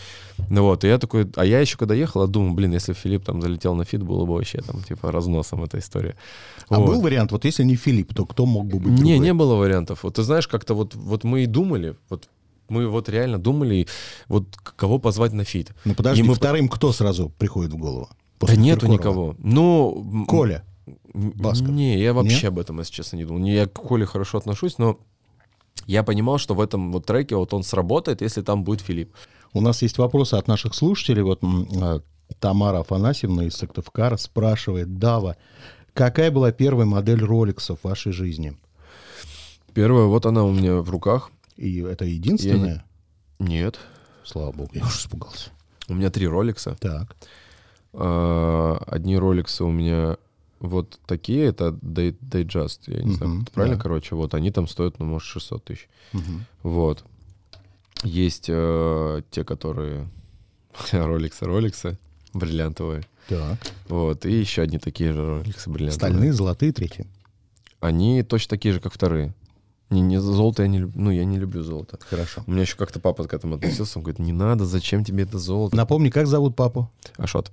[0.50, 3.42] Ну вот, и я такой, а я еще когда ехал, думаю, блин, если Филипп там
[3.42, 6.18] залетел на фит, было бы вообще там типа разносом эта история.
[6.68, 6.88] А вот.
[6.88, 8.92] был вариант, вот если не Филипп, то кто мог бы быть?
[8.92, 9.20] Не, другой?
[9.20, 10.04] не было вариантов.
[10.04, 12.28] Вот ты знаешь, как-то вот, вот мы и думали, вот
[12.68, 13.88] мы вот реально думали,
[14.28, 15.72] вот кого позвать на фит.
[15.86, 16.36] Ну подожди, и мы...
[16.36, 18.10] вторым кто сразу приходит в голову?
[18.42, 19.00] Да нету Киркорова?
[19.00, 19.36] никого.
[19.40, 20.26] Ну...
[20.28, 20.66] Коля.
[21.14, 21.70] Басков.
[21.70, 22.46] Не, я вообще Нет?
[22.46, 23.46] об этом, если честно, не думал.
[23.46, 25.00] Я к Коле хорошо отношусь, но
[25.86, 29.14] я понимал, что в этом вот треке вот он сработает, если там будет Филипп.
[29.54, 31.22] У нас есть вопросы от наших слушателей.
[31.22, 32.02] Вот а,
[32.40, 35.38] Тамара Афанасьевна из Сыктывкара спрашивает, Дава,
[35.94, 38.58] какая была первая модель роликсов в вашей жизни?
[39.74, 41.32] Первая, вот она у меня в руках.
[41.56, 42.86] И это единственная?
[43.40, 43.80] Я Нет.
[44.24, 45.50] Слава богу, я уже испугался.
[45.88, 46.78] У меня три роликса.
[46.80, 47.16] Так.
[47.94, 50.18] А, Одни роликсы у меня
[50.64, 53.82] вот такие, это Day, Just, я не знаю, как это правильно, да.
[53.84, 55.90] короче, вот они там стоят, ну, может, 600 тысяч.
[56.14, 56.46] Мгм.
[56.64, 57.04] Вот.
[58.04, 60.08] Есть э, те, которые
[60.92, 61.98] роликсы, роликсы
[62.34, 63.04] бриллиантовые.
[63.28, 63.60] Так.
[63.90, 64.26] Вот.
[64.26, 66.12] И еще одни такие же роликсы бриллиантовые.
[66.12, 67.06] Стальные, золотые, третьи.
[67.82, 69.34] Они точно такие же, как вторые.
[69.90, 71.02] Не, не золото я не люблю.
[71.02, 72.00] Ну, я не люблю золото.
[72.10, 72.42] Хорошо.
[72.48, 74.00] У меня еще как-то папа к этому относился.
[74.00, 75.76] Он говорит, не надо, зачем тебе это золото?
[75.76, 76.90] Напомни, как зовут папу?
[77.18, 77.52] Ашот.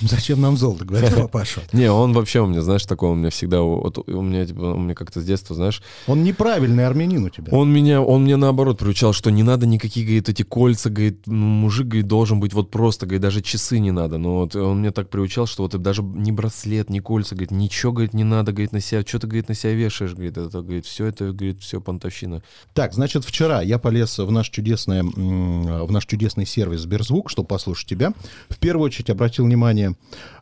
[0.00, 1.62] Зачем нам золото, говорит папаша.
[1.72, 4.78] Не, он вообще у меня, знаешь, такой, у меня всегда, вот у меня, типа, у
[4.78, 7.52] меня как-то с детства, знаешь, Он неправильный армянин у тебя.
[7.52, 11.46] он меня, он мне наоборот приучал, что не надо никакие, говорит, эти кольца, говорит, ну,
[11.46, 14.90] мужик, говорит, должен быть вот просто, говорит, даже часы не надо, но вот он мне
[14.90, 18.72] так приучал, что вот даже ни браслет, ни кольца, говорит, ничего, говорит, не надо, говорит,
[18.72, 21.80] на себя, что ты, говорит, на себя вешаешь, говорит, это, говорит, все это, говорит, все
[21.80, 22.42] понтовщина.
[22.74, 27.88] Так, значит, вчера я полез в наш, чудесный, в наш чудесный сервис Сберзвук, чтобы послушать
[27.88, 28.12] тебя.
[28.48, 29.89] В первую очередь обратил внимание,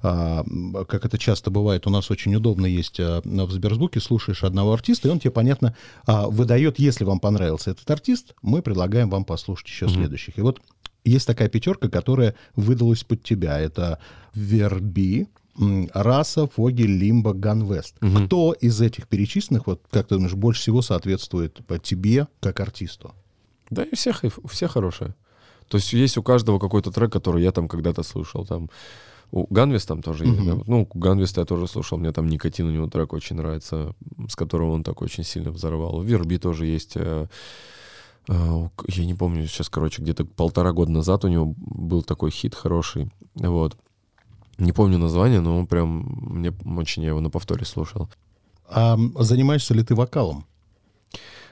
[0.03, 0.45] а,
[0.89, 5.09] как это часто бывает, у нас очень удобно есть а, в Сберзвуке, слушаешь одного артиста,
[5.09, 5.75] и он тебе, понятно,
[6.07, 10.39] а, выдает, если вам понравился этот артист, мы предлагаем вам послушать еще следующих.
[10.39, 10.61] И вот
[11.05, 13.59] есть такая пятерка, которая выдалась под тебя.
[13.59, 13.99] Это
[14.35, 15.29] Верби,
[15.93, 17.97] Раса, Фогель, Лимба, Ганвест.
[18.27, 23.15] Кто из этих перечисленных, вот как ты думаешь, больше всего соответствует тебе как артисту?
[23.71, 25.15] Да и все, хайф- все хорошие.
[25.69, 28.47] То есть есть у каждого какой-то трек, который я там когда-то слушал.
[28.47, 28.71] Там
[29.31, 30.45] у Ганвис там тоже есть.
[30.45, 30.59] да.
[30.67, 31.99] Ну, Ганвиста я тоже слушал.
[31.99, 33.95] Мне там Никотин, у него трек очень нравится,
[34.29, 36.01] с которого он так очень сильно взорвал.
[36.03, 36.93] Верби тоже есть.
[36.97, 37.27] э,
[38.29, 42.55] э, Я не помню, сейчас, короче, где-то полтора года назад у него был такой хит
[42.55, 43.11] хороший.
[43.35, 43.77] Вот.
[44.59, 48.09] Не помню название, но он прям мне очень я его на повторе слушал.
[48.69, 50.45] А занимаешься ли ты вокалом?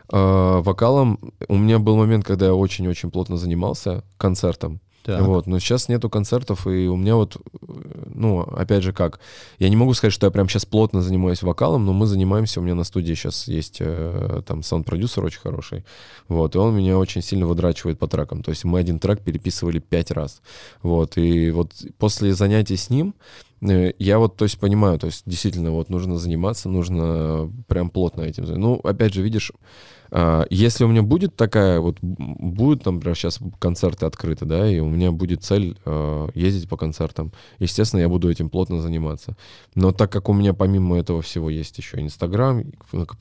[0.09, 4.81] А, вокалом у меня был момент, когда я очень-очень плотно занимался концертом.
[5.07, 5.23] Так.
[5.23, 7.37] Вот, но сейчас нету концертов, и у меня вот,
[8.13, 9.21] ну, опять же как,
[9.61, 12.65] я не могу сказать, что я прям сейчас плотно занимаюсь вокалом, но мы занимаемся, у
[12.65, 15.85] меня на студии сейчас есть э, там саунд-продюсер очень хороший,
[16.27, 19.79] вот, и он меня очень сильно выдрачивает по трекам, то есть мы один трек переписывали
[19.79, 20.43] пять раз,
[20.83, 23.15] вот, и вот после занятий с ним
[23.61, 28.23] э, я вот, то есть, понимаю, то есть, действительно, вот нужно заниматься, нужно прям плотно
[28.23, 28.43] этим.
[28.45, 29.53] Ну, опять же, видишь,
[30.51, 34.89] если у меня будет такая, вот будут, там, например, сейчас концерты открыты, да, и у
[34.89, 39.37] меня будет цель э, ездить по концертам, естественно, я буду этим плотно заниматься.
[39.75, 42.65] Но так как у меня помимо этого всего есть еще Инстаграм,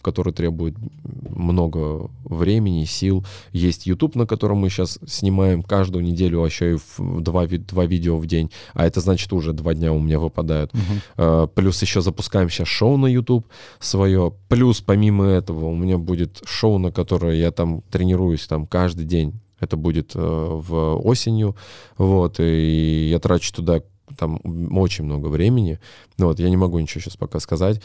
[0.01, 6.45] который требует много времени, сил, есть YouTube, на котором мы сейчас снимаем каждую неделю, а
[6.45, 9.99] еще и в два, два видео в день, а это значит уже два дня у
[9.99, 10.71] меня выпадают.
[11.17, 13.47] Э, Плюс еще запускаем сейчас шоу на YouTube
[13.79, 14.33] свое.
[14.49, 19.39] Плюс помимо этого у меня будет шоу, на которое я там тренируюсь там каждый день.
[19.59, 21.55] Это будет э, в осенью,
[21.97, 23.81] вот, и я трачу туда
[24.17, 24.39] там
[24.77, 25.79] очень много времени.
[26.17, 27.81] Вот, я не могу ничего сейчас пока сказать.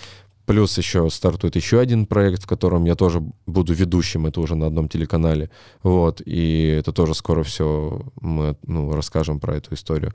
[0.47, 4.67] Плюс еще стартует еще один проект, в котором я тоже буду ведущим, это уже на
[4.67, 5.49] одном телеканале.
[5.83, 10.13] Вот, и это тоже скоро все мы ну, расскажем про эту историю.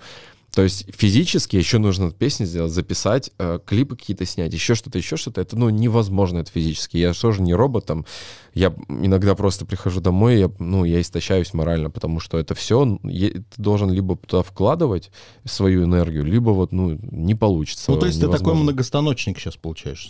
[0.56, 5.18] То есть физически еще нужно песни сделать, записать, э, клипы какие-то снять, еще что-то, еще
[5.18, 5.42] что-то.
[5.42, 6.96] Это ну невозможно это физически.
[6.96, 8.06] Я тоже не робот там.
[8.54, 13.44] Я иногда просто прихожу домой, я, ну я истощаюсь морально, потому что это все ты
[13.58, 15.12] должен либо туда вкладывать
[15.44, 17.92] свою энергию, либо вот ну не получится.
[17.92, 18.64] Ну, то есть ты такой невозможно.
[18.64, 20.10] многостаночник сейчас получаешь.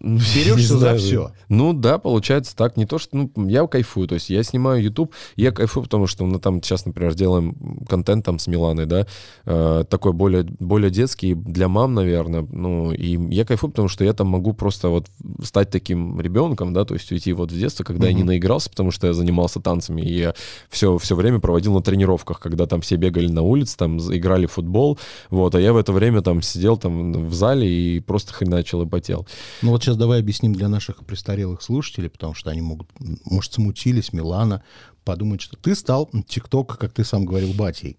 [0.00, 1.32] Ну, Берешься за всё.
[1.48, 2.76] Ну да, получается так.
[2.76, 4.08] Не то, что ну, я кайфую.
[4.08, 7.56] То есть я снимаю YouTube, я кайфую, потому что мы там сейчас, например, делаем
[7.88, 9.06] контент там с Миланой, да,
[9.46, 12.46] э, такой более, более детский для мам, наверное.
[12.50, 15.06] Ну, и я кайфую, потому что я там могу просто вот
[15.42, 18.90] стать таким ребенком, да, то есть уйти вот в детство, когда я не наигрался, потому
[18.90, 20.34] что я занимался танцами, и я
[20.70, 24.52] все, все время проводил на тренировках, когда там все бегали на улице, там играли в
[24.52, 24.98] футбол,
[25.30, 28.86] вот, а я в это время там сидел там в зале и просто хреначил и
[28.86, 29.26] потел.
[29.62, 32.88] Ну вот сейчас давай объясним для наших престарелых слушателей, потому что они могут,
[33.24, 34.62] может, смутились, Милана,
[35.04, 37.98] подумать, что ты стал ТикТок, как ты сам говорил, батей.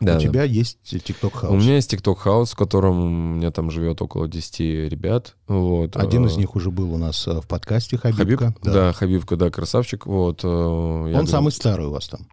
[0.00, 0.20] Да, У да.
[0.20, 1.62] тебя есть ТикТок У house.
[1.62, 4.58] меня есть TikTok house, в котором у меня там живет около 10
[4.90, 5.36] ребят.
[5.46, 5.96] Вот.
[5.96, 8.54] Один Э, из них уже был у нас э, в подкасте Хабиб, Хабибка.
[8.64, 8.92] да.
[8.92, 10.06] Хабибка, да, красавчик.
[10.06, 10.40] Вот.
[10.42, 12.26] э, я Он говорю, самый старый у вас там.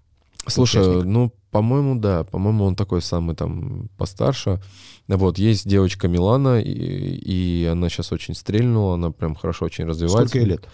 [0.47, 1.05] Слушай, участник.
[1.05, 2.23] ну, по-моему, да.
[2.23, 4.61] По-моему, он такой самый там постарше.
[5.07, 10.27] Вот, есть девочка Милана, и, и она сейчас очень стрельнула, она прям хорошо очень развивается.
[10.29, 10.67] Сколько ей лет?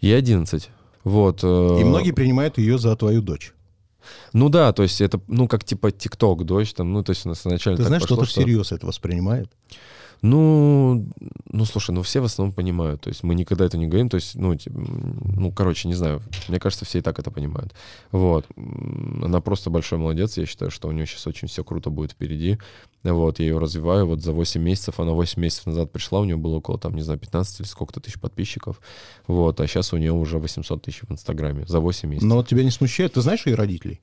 [0.00, 0.68] Ей 11.
[1.04, 1.40] Вот.
[1.42, 3.54] э, И многие принимают ее за твою дочь.
[4.32, 7.28] Ну да, то есть это, ну, как типа ТикТок, дождь, там, ну, то есть у
[7.30, 9.50] нас изначально Ты знаешь, кто-то что- всерьез это воспринимает.
[10.22, 11.06] Ну,
[11.50, 13.00] ну, слушай, ну все в основном понимают.
[13.00, 14.08] То есть мы никогда это не говорим.
[14.08, 16.22] То есть, ну, типа, ну, короче, не знаю.
[16.48, 17.72] Мне кажется, все и так это понимают.
[18.12, 18.46] Вот.
[18.56, 20.36] Она просто большой молодец.
[20.36, 22.58] Я считаю, что у нее сейчас очень все круто будет впереди.
[23.02, 24.06] Вот, я ее развиваю.
[24.06, 27.02] Вот за 8 месяцев, она 8 месяцев назад пришла, у нее было около, там, не
[27.02, 28.80] знаю, 15 или сколько-то тысяч подписчиков.
[29.26, 32.28] Вот, а сейчас у нее уже 800 тысяч в Инстаграме за 8 месяцев.
[32.28, 34.00] Но вот тебя не смущает, ты знаешь ее родителей?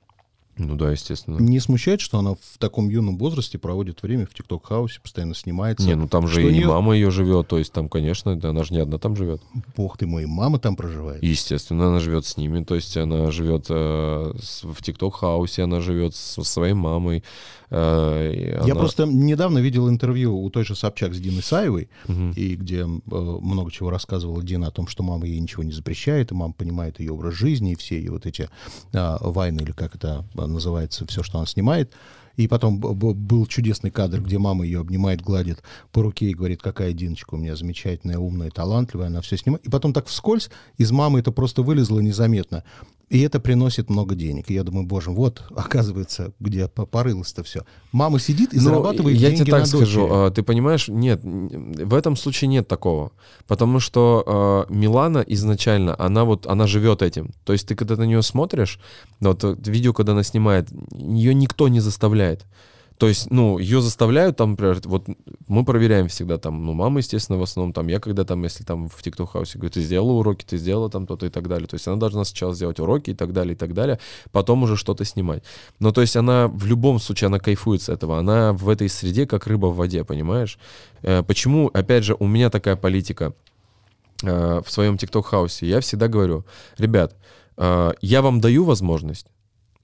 [0.58, 1.38] Ну да, естественно.
[1.38, 5.86] Не смущает, что она в таком юном возрасте проводит время в ТикТок-хаусе, постоянно снимается?
[5.86, 8.50] Не, ну там же Что и неё- мама ее живет, то есть там, конечно, да,
[8.50, 9.40] она же не одна там живет.
[9.76, 11.22] Бог ты мой, мама там проживает.
[11.22, 16.42] Естественно, она живет с ними, то есть она живет э, в ТикТок-хаусе, она живет со
[16.44, 17.22] своей мамой.
[17.70, 21.90] э, и Я она- просто недавно видел интервью у той же Собчак с Диной Саевой,
[22.06, 22.30] Мгм.
[22.30, 26.32] и где э, много чего рассказывала Дина о том, что мама ей ничего не запрещает,
[26.32, 28.48] и мама понимает ее образ жизни, и все ее вот эти
[28.94, 31.92] а, вайны, или как это а, называется, все, что она снимает.
[32.36, 36.92] И потом был чудесный кадр, где мама ее обнимает, гладит по руке и говорит, какая
[36.92, 39.66] Диночка у меня замечательная, умная, талантливая, она все снимает.
[39.66, 42.62] И потом так вскользь из мамы это просто вылезло незаметно.
[43.10, 44.50] И это приносит много денег.
[44.50, 47.62] И я думаю, боже, вот, оказывается, где по- порылось-то все.
[47.92, 50.26] Мама сидит и Ну, зарабатывает я деньги тебе так на скажу, дочери.
[50.26, 53.12] а, ты понимаешь, нет, в этом случае нет такого,
[53.46, 58.04] потому что а, Милана изначально, она вот, она живет этим, то есть ты когда на
[58.04, 58.78] нее смотришь,
[59.20, 62.44] вот э, видео, когда она снимает, ее никто не заставляет.
[62.98, 65.06] То есть, ну, ее заставляют там, например, вот
[65.46, 68.88] мы проверяем всегда там, ну, мама, естественно, в основном там, я когда там, если там
[68.88, 71.68] в TikTok хаусе говорю, ты сделала уроки, ты сделала там то-то и так далее.
[71.68, 74.00] То есть она должна сначала сделать уроки и так далее, и так далее,
[74.32, 75.44] потом уже что-то снимать.
[75.78, 78.18] Но то есть она в любом случае, она кайфует с этого.
[78.18, 80.58] Она в этой среде как рыба в воде, понимаешь?
[81.02, 83.32] Э, Почему, опять же, у меня такая политика
[84.24, 85.66] э, в своем TikTok-хаусе?
[85.66, 86.44] Я всегда говорю,
[86.78, 87.14] ребят,
[87.56, 89.28] э, я вам даю возможность,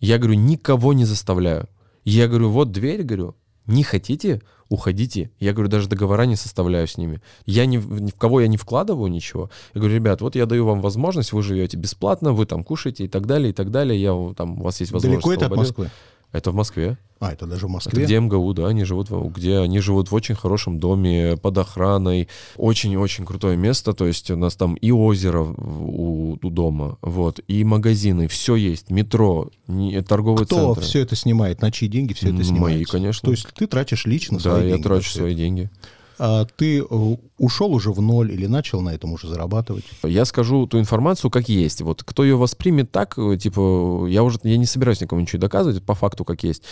[0.01, 1.69] я говорю, никого не заставляю.
[2.05, 3.35] Я говорю, вот дверь, говорю,
[3.67, 5.31] не хотите, уходите.
[5.41, 7.21] Я говорю, даже договора не составляю с ними.
[7.47, 9.51] Я ни, в- ни в кого я не вкладываю ничего.
[9.75, 13.09] Я говорю, ребят, вот я даю вам возможность, вы живете бесплатно, вы там кушаете и
[13.09, 14.01] так далее, и так далее.
[14.01, 15.25] Я там, у вас есть возможность.
[15.25, 15.61] Далеко это от свободы».
[15.69, 15.91] Москвы?
[16.35, 16.99] Это в Москве.
[17.21, 18.05] А, это даже в Это Москве?
[18.05, 22.29] где МГУ, да, они живут, в- где они живут в очень хорошем доме, под охраной.
[22.57, 27.63] Очень-очень крутое место, то есть у нас там и озеро у, у дома, вот, и
[27.63, 30.83] магазины, все есть, метро, не- торговые Кто центры.
[30.83, 31.63] все это снимает?
[31.63, 32.79] На чьи деньги все это М, снимается?
[32.79, 33.27] мои, конечно.
[33.27, 34.83] То есть ты тратишь лично Да, свои я деньги?
[34.83, 35.39] трачу на всё свои это?
[35.41, 35.71] деньги.
[36.19, 39.85] А ты э, ушел уже в ноль или начал на этом уже зарабатывать?
[40.03, 41.83] Я скажу ту информацию, как есть.
[41.83, 45.83] Вот кто ее воспримет так, э, типа, я уже я не собираюсь никому ничего доказывать,
[45.83, 46.63] по факту как есть.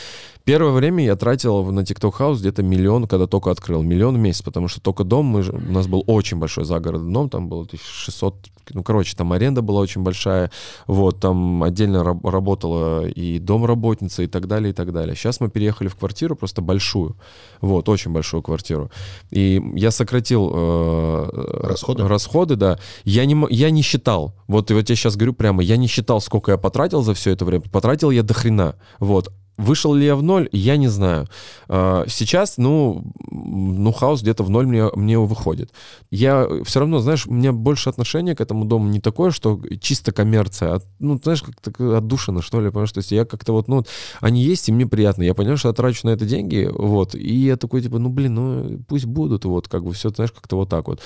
[0.44, 3.82] Первое время я тратил на TikTok House где-то миллион, когда только открыл.
[3.82, 7.28] Миллион в месяц, потому что только дом, мы, у нас был очень большой загородный дом,
[7.28, 8.36] там было 1600,
[8.70, 10.50] ну, короче, там аренда была очень большая,
[10.86, 15.16] вот, там отдельно раб- работала и домработница и так далее, и так далее.
[15.16, 17.16] Сейчас мы переехали в квартиру, просто большую,
[17.60, 18.90] вот, очень большую квартиру.
[19.30, 22.06] И я сократил э, Расходы?
[22.06, 22.78] расходы, да.
[23.04, 24.34] Я не, я не считал.
[24.46, 27.44] Вот, вот я сейчас говорю прямо, я не считал, сколько я потратил за все это
[27.44, 27.64] время.
[27.70, 28.76] Потратил я до хрена.
[28.98, 29.32] Вот.
[29.62, 31.28] Вышел ли я в ноль, я не знаю.
[31.68, 35.70] А, Сейчас, ну, ну, хаос где-то в ноль мне, мне выходит.
[36.10, 40.12] Я все равно, знаешь, у меня больше отношение к этому дому не такое, что чисто
[40.12, 42.92] коммерция, а, ну, знаешь, как-то отдушина, что ли, понимаешь?
[42.92, 43.84] То есть я как-то вот, ну,
[44.20, 45.22] они есть, и мне приятно.
[45.22, 48.34] Я понимаю, что я трачу на это деньги, вот, и я такой, типа, ну, блин,
[48.34, 51.00] ну, пусть будут, вот, как бы все, знаешь, как-то вот так вот.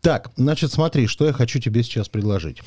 [0.00, 2.58] Так, значит, смотри, что я хочу тебе сейчас предложить.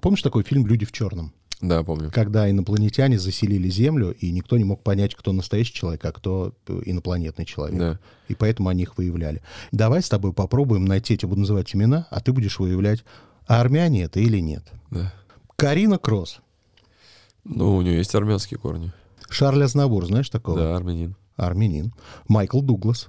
[0.00, 1.34] Помнишь такой фильм «Люди в черном»?
[1.60, 2.10] Да, помню.
[2.12, 6.82] Когда инопланетяне заселили Землю, и никто не мог понять, кто настоящий человек, а кто э,
[6.84, 7.78] инопланетный человек.
[7.78, 8.00] Да.
[8.28, 9.42] И поэтому они их выявляли.
[9.72, 13.04] Давай с тобой попробуем найти, я тебе буду называть имена, а ты будешь выявлять,
[13.46, 14.62] а армяне это или нет.
[14.90, 15.12] Да.
[15.56, 16.40] Карина Кросс.
[17.44, 18.92] Ну, у нее есть армянские корни.
[19.28, 20.58] Шарль Азнавур, знаешь такого?
[20.58, 21.16] Да, армянин.
[21.36, 21.92] Армянин.
[22.28, 23.08] Майкл Дуглас.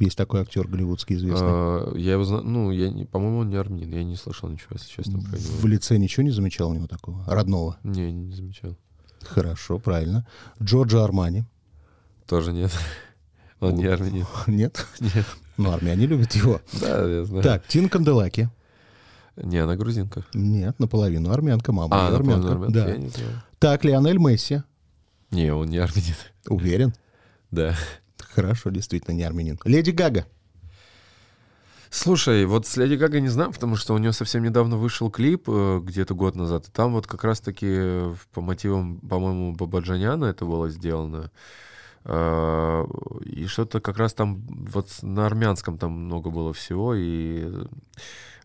[0.00, 1.46] Есть такой актер голливудский известный.
[1.50, 3.92] А, я его знаю, ну, я, не- по-моему, он не армянин.
[3.92, 5.20] Я не слышал ничего, если честно.
[5.20, 5.54] про него.
[5.60, 7.22] В лице ничего не замечал у него такого?
[7.26, 7.76] Родного?
[7.84, 8.76] Не, не замечал.
[9.20, 10.26] Хорошо, правильно.
[10.62, 11.44] Джорджо Армани.
[12.26, 12.72] Тоже нет.
[13.60, 14.24] Он не армянин.
[14.46, 14.86] Нет?
[15.00, 15.26] Нет.
[15.58, 16.62] Ну, армяне любят его.
[16.80, 17.42] Да, я знаю.
[17.42, 18.48] Так, Тин Канделаки.
[19.36, 20.24] Не, она грузинка.
[20.32, 21.94] Нет, наполовину армянка, мама.
[21.94, 22.52] А, армянка.
[22.52, 22.72] армянка?
[22.72, 22.88] Да.
[22.88, 23.42] Я не знаю.
[23.58, 24.62] Так, Лионель Месси.
[25.30, 26.14] Не, он не армянин.
[26.48, 26.94] Уверен?
[27.50, 27.74] Да.
[28.40, 29.58] Хорошо, действительно, не армянин.
[29.64, 30.26] Леди Гага.
[31.90, 35.48] Слушай, вот с Леди Гага не знаю, потому что у нее совсем недавно вышел клип,
[35.48, 36.68] э, где-то год назад.
[36.68, 41.30] И там вот как раз-таки э, по мотивам, по-моему, Бабаджаняна это было сделано.
[42.04, 42.86] А,
[43.24, 46.94] И что-то как раз там вот на армянском там много было всего.
[46.94, 47.46] И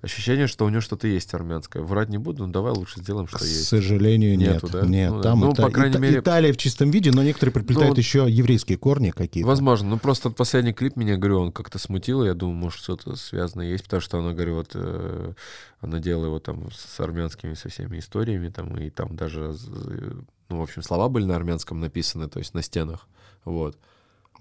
[0.01, 1.81] Ощущение, что у него что-то есть армянское.
[1.81, 3.65] Врать не буду, но давай лучше сделаем, что К есть.
[3.67, 4.62] сожалению, нет.
[4.62, 4.81] Нету, да?
[4.86, 5.23] Нет, Ну да.
[5.23, 7.97] там Ну, Ита- по крайней Ита- мере- Италия в чистом виде, но некоторые приплетают вот-
[7.97, 9.47] еще еврейские корни какие-то.
[9.47, 13.67] Возможно, ну просто последний клип меня, говорю, он как-то смутил, я думаю, может, что-то связанное
[13.69, 15.34] есть, потому что она, говорю, вот э,
[15.79, 19.55] она делала его там с армянскими со всеми историями, там, и там даже,
[20.49, 23.08] ну, в общем, слова были на армянском написаны, то есть на стенах,
[23.43, 23.77] вот.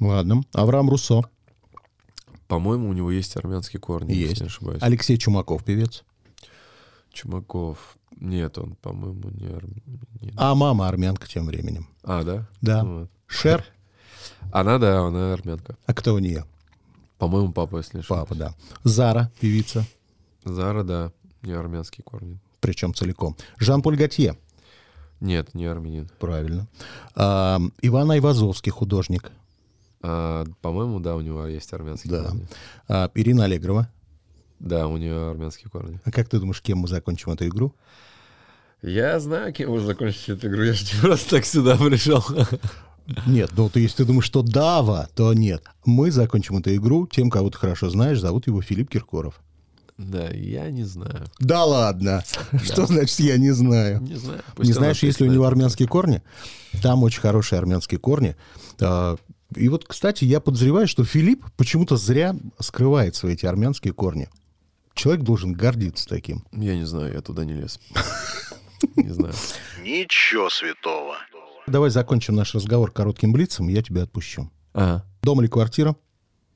[0.01, 0.43] Ладно.
[0.53, 1.23] Авраам Руссо.
[2.49, 4.31] По-моему, у него есть армянские корни, Есть.
[4.31, 4.83] если не ошибаюсь.
[4.83, 6.05] Алексей Чумаков, певец.
[7.13, 7.97] Чумаков.
[8.21, 10.35] Нет, он, по-моему, не армянин.
[10.37, 11.89] А мама армянка тем временем.
[12.03, 12.49] А, да?
[12.61, 12.85] Да.
[12.85, 13.11] Вот.
[13.27, 13.65] Шер.
[14.53, 15.77] Она, да, она армянка.
[15.87, 16.45] А кто у нее?
[17.19, 18.29] По-моему, папа, если не ошибаюсь.
[18.29, 18.55] Папа, да.
[18.85, 19.85] Зара, певица.
[20.45, 22.39] Зара, да, не армянские корни.
[22.61, 23.37] Причем целиком.
[23.59, 24.37] Жан-Поль Готье.
[25.21, 26.09] Нет, не армянин.
[26.19, 26.67] Правильно.
[27.15, 29.33] А, Иван Айвазовский, художник.
[30.07, 32.25] А, по-моему, да, у него есть армянские Да.
[32.25, 32.47] корни.
[32.89, 33.89] А, Ирина Аллегрова.
[34.61, 35.99] Да, у нее армянские корни.
[36.05, 37.75] А как ты думаешь, кем мы закончим эту игру?
[38.83, 40.63] Я знаю, кем уже закончить эту игру.
[40.63, 42.23] Я же не просто так сюда пришел.
[43.27, 45.63] Нет, ну ты, если ты думаешь, что Дава, то нет.
[45.87, 48.21] Мы закончим эту игру тем, кого ты хорошо знаешь.
[48.21, 49.41] Зовут его Филипп Киркоров.
[49.97, 51.27] Да, я не знаю.
[51.39, 52.25] Да ладно.
[52.63, 54.01] Что значит я не знаю?
[54.03, 54.43] Не знаю.
[54.55, 56.23] Пусть Не знаешь, если у него армянские корни?
[56.83, 58.37] Там очень хорошие армянские корни.
[59.57, 64.29] И вот, кстати, я подозреваю, что Филипп почему-то зря скрывает свои эти армянские корни.
[64.95, 66.45] Человек должен гордиться таким.
[66.53, 67.81] Я не знаю, я туда не лез.
[68.97, 69.33] Не знаю.
[69.83, 71.17] Ничего святого.
[71.67, 74.51] Давай закончим наш разговор коротким блицем, и я тебя отпущу.
[74.75, 75.07] Ага.
[75.23, 75.97] Дом или квартира?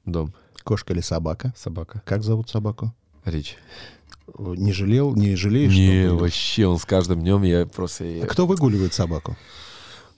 [0.05, 0.35] Дом.
[0.63, 1.55] Кошка или собака?
[1.57, 2.03] Собака.
[2.05, 2.95] Как зовут собаку?
[3.25, 3.57] Речь.
[4.27, 5.73] Э, Не жалел, не жалеешь?
[5.73, 8.05] что Не, вообще, он с каждым днем я просто...
[8.23, 9.37] А кто выгуливает собаку?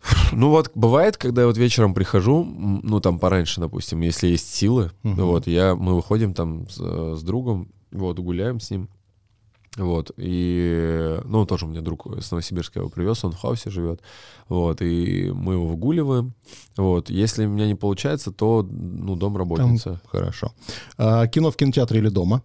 [0.33, 4.93] Ну вот бывает, когда я вот вечером прихожу, ну там пораньше, допустим, если есть силы,
[5.03, 5.25] Мгм.
[5.27, 8.89] вот я мы выходим там с, э, с другом, вот гуляем с ним,
[9.77, 14.01] вот и ну тоже у меня друг с Новосибирска его привез, он в хаусе живет,
[14.49, 16.35] вот и мы его выгуливаем,
[16.77, 20.01] вот если у меня не получается, то ну дом Там работница.
[20.07, 20.53] хорошо.
[20.97, 22.43] А, кино в кинотеатре или дома?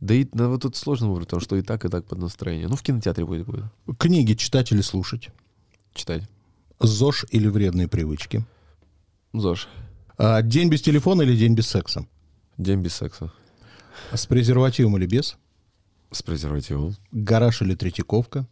[0.00, 2.68] Да и ну, вот тут сложно выбрать, потому что и так и так под настроение.
[2.68, 3.64] Ну в кинотеатре будет будет
[3.98, 5.28] Книги читать или слушать?
[5.94, 6.22] Читать.
[6.80, 8.44] ЗОЖ или вредные привычки?
[9.32, 9.68] ЗОЖ.
[10.16, 12.06] А, день без телефона или день без секса?
[12.58, 13.32] День без секса.
[14.12, 15.36] С презервативом или без?
[16.10, 16.96] С презервативом.
[17.12, 18.46] Гараж или Третьяковка?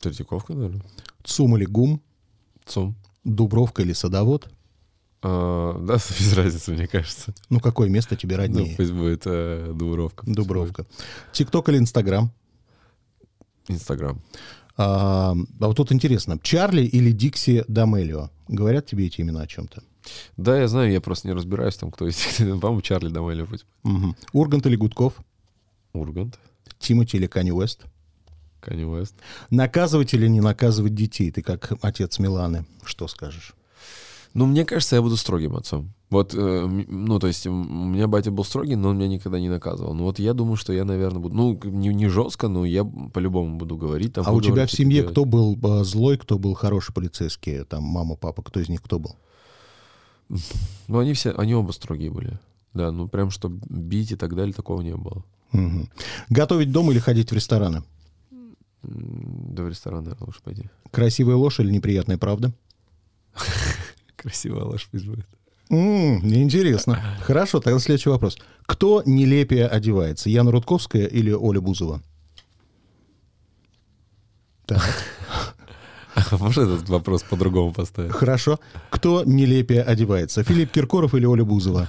[0.00, 0.84] Третьяковка, наверное.
[1.24, 2.00] ЦУМ или ГУМ?
[2.66, 2.94] ЦУМ.
[3.24, 4.48] Дубровка или Садовод?
[5.22, 7.34] А, да, без разницы, мне кажется.
[7.48, 8.76] Ну, какое место тебе Ну, роднее?
[8.76, 10.24] пусть будет э, Дубровка.
[10.26, 10.86] Дубровка.
[11.32, 12.30] ТикТок или Инстаграм?
[13.66, 14.22] Инстаграм.
[14.78, 18.30] А, а вот тут интересно, Чарли или Дикси Дамелио?
[18.46, 19.82] Говорят тебе эти имена о чем-то?
[20.36, 22.38] Да, я знаю, я просто не разбираюсь там, кто есть.
[22.38, 23.66] По-моему, Чарли Дамелли быть.
[23.82, 24.16] Мгм.
[24.32, 25.14] Ургант или Гудков?
[25.92, 26.38] Ургант.
[26.78, 27.82] Тимати или Канни Уэст?
[28.60, 29.14] Канни Уэст.
[29.50, 31.32] Наказывать или не наказывать детей?
[31.32, 33.54] Ты как отец Миланы, что скажешь?
[34.32, 35.92] Ну, мне кажется, я буду строгим отцом.
[36.10, 39.50] Вот, э, ну, то есть, у меня батя был строгий, но он меня никогда не
[39.50, 39.92] наказывал.
[39.94, 41.36] Ну, вот я думаю, что я, наверное, буду...
[41.36, 44.14] Ну, не, не жестко, но я по-любому буду говорить.
[44.14, 46.94] Там, а у буду тебя говорить, в семье кто был э, злой, кто был хороший
[46.94, 47.64] полицейский?
[47.64, 49.16] Там мама, папа, кто из них кто был?
[50.88, 52.38] Ну, они все, они оба строгие были.
[52.72, 55.22] Да, ну, прям, что бить и так далее, такого не было.
[55.52, 55.90] Мгм.
[56.30, 57.82] Готовить дома или ходить в рестораны?
[58.82, 60.70] Да в ресторан, наверное, лучше пойти.
[60.90, 62.52] Красивая ложь или неприятная правда?
[64.16, 65.26] Красивая ложь пусть будет.
[65.70, 66.98] М, Интересно.
[67.22, 68.38] Хорошо, тогда следующий вопрос.
[68.66, 70.30] Кто нелепее одевается?
[70.30, 72.00] Яна Рудковская или Оля Бузова?
[74.66, 74.82] Так,
[76.40, 78.12] можно этот вопрос по-другому поставить?
[78.12, 78.58] хорошо.
[78.90, 80.42] Кто нелепее одевается?
[80.44, 81.88] Филипп Киркоров или Оля Бузова?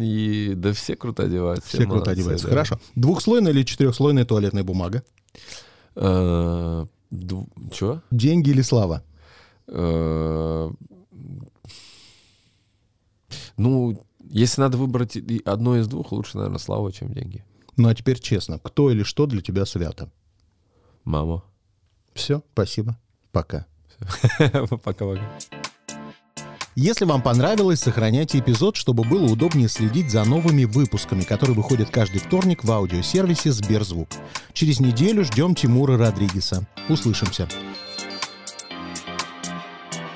[0.00, 1.68] И да все круто одеваются.
[1.68, 2.46] Все круто молодцы, одеваются.
[2.46, 2.50] да.
[2.50, 2.80] Хорошо.
[2.94, 5.02] Двухслойная или четырехслойная туалетная бумага?
[5.96, 6.86] Э,
[7.72, 8.02] Чё?
[8.10, 9.02] Деньги или слава?
[9.68, 10.70] Э,
[13.56, 17.44] Ну, если надо выбрать одно из двух, лучше, наверное, слава, чем деньги.
[17.76, 20.10] Ну а теперь честно, кто или что для тебя свято?
[21.04, 21.44] Мама.
[22.14, 22.98] Все, спасибо.
[23.32, 23.66] Пока.
[24.82, 25.38] Пока-пока.
[26.78, 32.18] Если вам понравилось, сохраняйте эпизод, чтобы было удобнее следить за новыми выпусками, которые выходят каждый
[32.18, 34.08] вторник в аудиосервисе Сберзвук.
[34.52, 36.66] Через неделю ждем Тимура Родригеса.
[36.90, 37.48] Услышимся.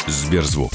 [0.07, 0.73] Сберзвук.